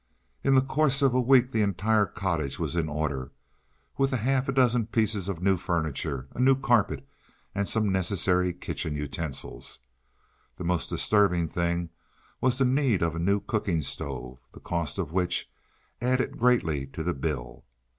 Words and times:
In 0.43 0.55
the 0.55 0.63
course 0.63 1.03
of 1.03 1.13
a 1.13 1.21
week 1.21 1.51
the 1.51 1.61
entire 1.61 2.07
cottage 2.07 2.57
was 2.57 2.75
in 2.75 2.89
order, 2.89 3.31
with 3.99 4.11
a 4.11 4.17
half 4.17 4.51
dozen 4.51 4.87
pieces 4.87 5.29
of 5.29 5.43
new 5.43 5.57
furniture, 5.57 6.27
a 6.33 6.39
new 6.39 6.55
carpet, 6.55 7.07
and 7.53 7.69
some 7.69 7.91
necessary 7.91 8.51
kitchen 8.51 8.95
utensils. 8.95 9.81
The 10.57 10.63
most 10.63 10.89
disturbing 10.89 11.47
thing 11.47 11.89
was 12.41 12.57
the 12.57 12.65
need 12.65 13.03
of 13.03 13.13
a 13.15 13.19
new 13.19 13.41
cooking 13.41 13.83
stove, 13.83 14.39
the 14.53 14.59
cost 14.59 14.97
of 14.97 15.11
which 15.11 15.51
added 16.01 16.35
greatly 16.35 16.87
to 16.87 17.03
the 17.03 17.13
bill. 17.13 17.63